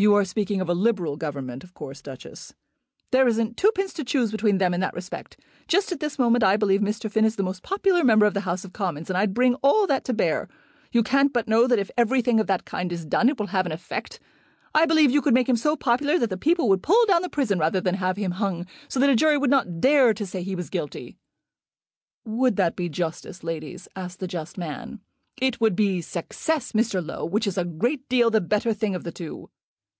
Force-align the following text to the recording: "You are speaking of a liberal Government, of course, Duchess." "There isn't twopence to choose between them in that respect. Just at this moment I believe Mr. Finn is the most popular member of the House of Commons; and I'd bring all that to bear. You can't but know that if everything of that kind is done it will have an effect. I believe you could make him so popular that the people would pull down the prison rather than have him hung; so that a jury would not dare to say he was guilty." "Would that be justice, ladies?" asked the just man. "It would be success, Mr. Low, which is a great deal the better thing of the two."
"You 0.00 0.14
are 0.14 0.24
speaking 0.24 0.60
of 0.60 0.68
a 0.68 0.74
liberal 0.74 1.16
Government, 1.16 1.64
of 1.64 1.74
course, 1.74 2.00
Duchess." 2.00 2.54
"There 3.10 3.26
isn't 3.26 3.56
twopence 3.56 3.92
to 3.94 4.04
choose 4.04 4.30
between 4.30 4.58
them 4.58 4.72
in 4.72 4.78
that 4.78 4.94
respect. 4.94 5.40
Just 5.66 5.90
at 5.90 5.98
this 5.98 6.20
moment 6.20 6.44
I 6.44 6.56
believe 6.56 6.80
Mr. 6.80 7.10
Finn 7.10 7.24
is 7.24 7.34
the 7.34 7.42
most 7.42 7.64
popular 7.64 8.04
member 8.04 8.24
of 8.24 8.32
the 8.32 8.42
House 8.42 8.64
of 8.64 8.72
Commons; 8.72 9.10
and 9.10 9.16
I'd 9.16 9.34
bring 9.34 9.56
all 9.56 9.88
that 9.88 10.04
to 10.04 10.12
bear. 10.14 10.46
You 10.92 11.02
can't 11.02 11.32
but 11.32 11.48
know 11.48 11.66
that 11.66 11.80
if 11.80 11.90
everything 11.96 12.38
of 12.38 12.46
that 12.46 12.64
kind 12.64 12.92
is 12.92 13.04
done 13.04 13.28
it 13.28 13.40
will 13.40 13.48
have 13.48 13.66
an 13.66 13.72
effect. 13.72 14.20
I 14.72 14.86
believe 14.86 15.10
you 15.10 15.20
could 15.20 15.34
make 15.34 15.48
him 15.48 15.56
so 15.56 15.74
popular 15.74 16.16
that 16.16 16.30
the 16.30 16.36
people 16.36 16.68
would 16.68 16.80
pull 16.80 17.04
down 17.06 17.22
the 17.22 17.28
prison 17.28 17.58
rather 17.58 17.80
than 17.80 17.96
have 17.96 18.16
him 18.16 18.30
hung; 18.30 18.66
so 18.86 19.00
that 19.00 19.10
a 19.10 19.16
jury 19.16 19.36
would 19.36 19.50
not 19.50 19.80
dare 19.80 20.14
to 20.14 20.24
say 20.24 20.44
he 20.44 20.54
was 20.54 20.70
guilty." 20.70 21.16
"Would 22.24 22.54
that 22.54 22.76
be 22.76 22.88
justice, 22.88 23.42
ladies?" 23.42 23.88
asked 23.96 24.20
the 24.20 24.28
just 24.28 24.56
man. 24.56 25.00
"It 25.42 25.60
would 25.60 25.74
be 25.74 26.00
success, 26.02 26.70
Mr. 26.70 27.04
Low, 27.04 27.24
which 27.24 27.48
is 27.48 27.58
a 27.58 27.64
great 27.64 28.08
deal 28.08 28.30
the 28.30 28.40
better 28.40 28.72
thing 28.72 28.94
of 28.94 29.02
the 29.02 29.10
two." 29.10 29.50